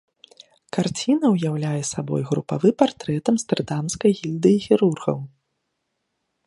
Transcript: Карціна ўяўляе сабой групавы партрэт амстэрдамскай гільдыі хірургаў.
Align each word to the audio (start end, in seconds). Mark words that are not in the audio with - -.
Карціна 0.77 1.25
ўяўляе 1.35 1.83
сабой 1.93 2.21
групавы 2.31 2.67
партрэт 2.81 3.25
амстэрдамскай 3.35 4.11
гільдыі 4.23 4.57
хірургаў. 4.67 5.17